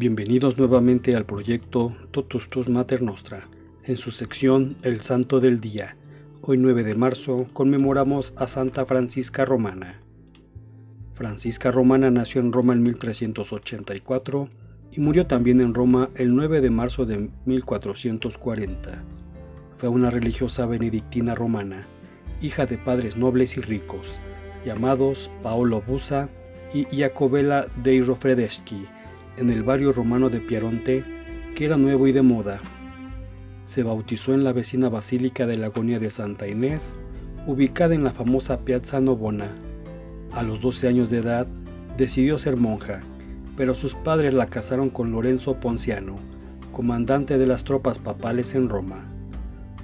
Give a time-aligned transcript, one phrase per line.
[0.00, 3.50] Bienvenidos nuevamente al proyecto Totus Tus Mater Nostra,
[3.84, 5.94] en su sección El Santo del Día.
[6.40, 10.00] Hoy 9 de marzo conmemoramos a Santa Francisca Romana.
[11.12, 14.48] Francisca Romana nació en Roma en 1384
[14.90, 19.04] y murió también en Roma el 9 de marzo de 1440.
[19.76, 21.86] Fue una religiosa benedictina romana,
[22.40, 24.18] hija de padres nobles y ricos,
[24.64, 26.30] llamados Paolo Busa
[26.72, 28.86] y Jacobella dei Rofredeschi,
[29.36, 31.04] en el barrio romano de Pieronte,
[31.54, 32.60] que era nuevo y de moda.
[33.64, 36.96] Se bautizó en la vecina Basílica de la Agonía de Santa Inés,
[37.46, 39.48] ubicada en la famosa Piazza Nobona.
[40.32, 41.46] A los 12 años de edad
[41.96, 43.00] decidió ser monja,
[43.56, 46.16] pero sus padres la casaron con Lorenzo Ponciano,
[46.72, 49.04] comandante de las tropas papales en Roma.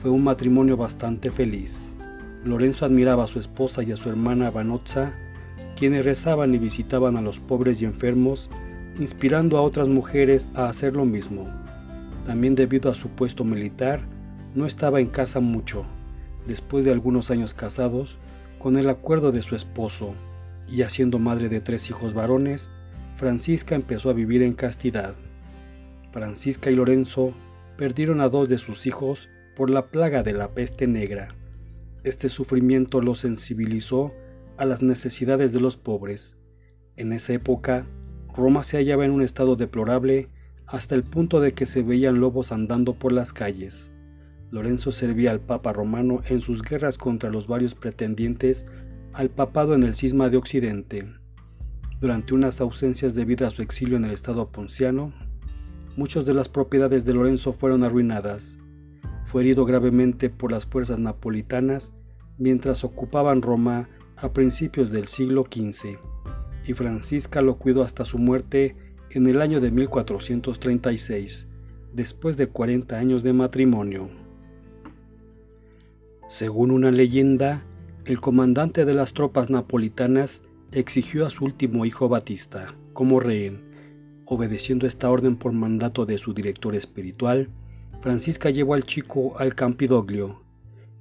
[0.00, 1.90] Fue un matrimonio bastante feliz.
[2.44, 5.12] Lorenzo admiraba a su esposa y a su hermana Vanozza,
[5.76, 8.48] quienes rezaban y visitaban a los pobres y enfermos
[8.98, 11.44] inspirando a otras mujeres a hacer lo mismo.
[12.26, 14.00] También debido a su puesto militar,
[14.54, 15.84] no estaba en casa mucho.
[16.46, 18.18] Después de algunos años casados,
[18.58, 20.14] con el acuerdo de su esposo,
[20.68, 22.70] y siendo madre de tres hijos varones,
[23.16, 25.14] Francisca empezó a vivir en castidad.
[26.12, 27.32] Francisca y Lorenzo
[27.76, 31.34] perdieron a dos de sus hijos por la plaga de la peste negra.
[32.04, 34.12] Este sufrimiento los sensibilizó
[34.56, 36.36] a las necesidades de los pobres.
[36.96, 37.86] En esa época,
[38.36, 40.28] Roma se hallaba en un estado deplorable
[40.66, 43.90] hasta el punto de que se veían lobos andando por las calles.
[44.50, 48.66] Lorenzo servía al Papa romano en sus guerras contra los varios pretendientes
[49.14, 51.06] al papado en el cisma de Occidente.
[52.00, 55.14] Durante unas ausencias debidas a su exilio en el estado ponciano,
[55.96, 58.58] muchas de las propiedades de Lorenzo fueron arruinadas.
[59.24, 61.92] Fue herido gravemente por las fuerzas napolitanas
[62.36, 65.98] mientras ocupaban Roma a principios del siglo XV
[66.66, 68.76] y Francisca lo cuidó hasta su muerte
[69.10, 71.48] en el año de 1436,
[71.92, 74.08] después de 40 años de matrimonio.
[76.28, 77.64] Según una leyenda,
[78.04, 83.64] el comandante de las tropas napolitanas exigió a su último hijo Batista como rehén.
[84.24, 87.48] Obedeciendo esta orden por mandato de su director espiritual,
[88.00, 90.42] Francisca llevó al chico al Campidoglio.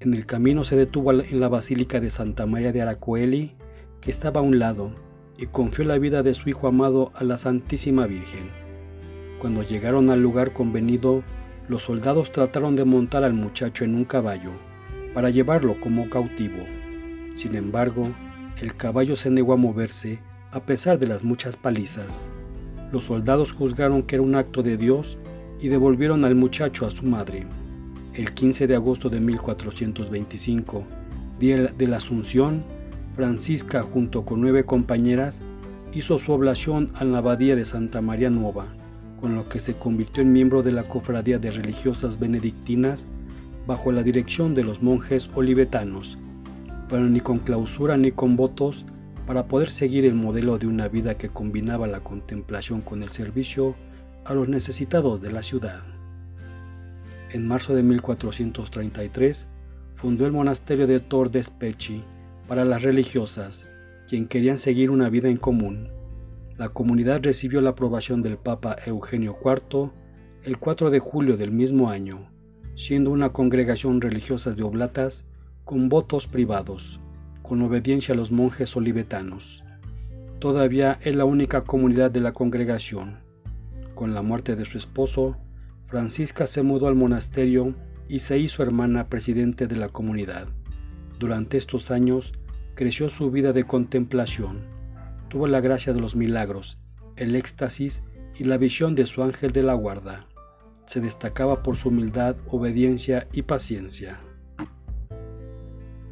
[0.00, 3.56] En el camino se detuvo en la Basílica de Santa María de Aracoeli,
[4.00, 4.92] que estaba a un lado,
[5.38, 8.50] y confió la vida de su hijo amado a la Santísima Virgen.
[9.38, 11.22] Cuando llegaron al lugar convenido,
[11.68, 14.50] los soldados trataron de montar al muchacho en un caballo
[15.14, 16.58] para llevarlo como cautivo.
[17.36, 18.08] Sin embargo,
[18.60, 20.18] el caballo se negó a moverse
[20.50, 22.28] a pesar de las muchas palizas.
[22.90, 25.18] Los soldados juzgaron que era un acto de Dios
[25.60, 27.46] y devolvieron al muchacho a su madre.
[28.14, 30.82] El 15 de agosto de 1425,
[31.38, 32.64] día de la Asunción,
[33.18, 35.42] Francisca, junto con nueve compañeras,
[35.92, 38.68] hizo su oblación a la abadía de Santa María Nueva,
[39.20, 43.08] con lo que se convirtió en miembro de la cofradía de religiosas benedictinas
[43.66, 46.16] bajo la dirección de los monjes olivetanos,
[46.88, 48.86] pero ni con clausura ni con votos
[49.26, 53.74] para poder seguir el modelo de una vida que combinaba la contemplación con el servicio
[54.26, 55.82] a los necesitados de la ciudad.
[57.32, 59.48] En marzo de 1433
[59.96, 62.04] fundó el monasterio de Tor Despechi,
[62.48, 63.66] para las religiosas,
[64.08, 65.90] quien querían seguir una vida en común.
[66.56, 69.90] La comunidad recibió la aprobación del Papa Eugenio IV
[70.44, 72.30] el 4 de julio del mismo año,
[72.74, 75.26] siendo una congregación religiosa de oblatas
[75.64, 77.00] con votos privados,
[77.42, 79.62] con obediencia a los monjes olivetanos.
[80.38, 83.18] Todavía es la única comunidad de la congregación.
[83.94, 85.36] Con la muerte de su esposo,
[85.86, 87.74] Francisca se mudó al monasterio
[88.08, 90.48] y se hizo hermana presidente de la comunidad.
[91.18, 92.32] Durante estos años
[92.74, 94.60] creció su vida de contemplación.
[95.28, 96.78] Tuvo la gracia de los milagros,
[97.16, 98.04] el éxtasis
[98.36, 100.26] y la visión de su ángel de la guarda.
[100.86, 104.20] Se destacaba por su humildad, obediencia y paciencia.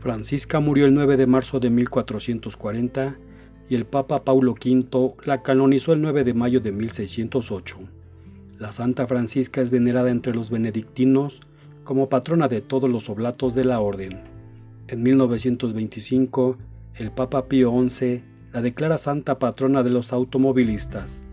[0.00, 3.16] Francisca murió el 9 de marzo de 1440
[3.68, 7.78] y el Papa Paulo V la canonizó el 9 de mayo de 1608.
[8.58, 11.40] La Santa Francisca es venerada entre los benedictinos
[11.84, 14.35] como patrona de todos los oblatos de la orden.
[14.88, 16.56] En 1925,
[16.94, 18.22] el Papa Pío XI
[18.52, 21.24] la declara santa patrona de los automovilistas,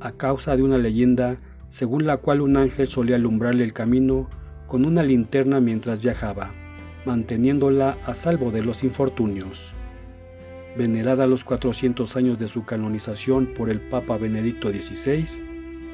[0.00, 1.38] a causa de una leyenda
[1.68, 4.30] según la cual un ángel solía alumbrarle el camino
[4.66, 6.52] con una linterna mientras viajaba,
[7.04, 9.74] manteniéndola a salvo de los infortunios.
[10.78, 15.24] Venerada a los 400 años de su canonización por el Papa Benedicto XVI,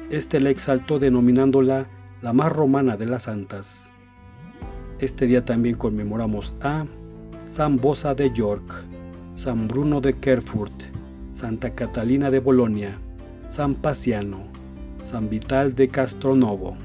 [0.09, 1.85] este la exaltó denominándola
[2.21, 3.91] la más romana de las santas.
[4.99, 6.85] Este día también conmemoramos a
[7.49, 8.85] San Bosa de York,
[9.33, 10.83] San Bruno de Kerfurt,
[11.31, 12.95] Santa Catalina de Bolonia,
[13.47, 14.43] San Pasiano,
[15.01, 16.77] San Vital de Castronovo.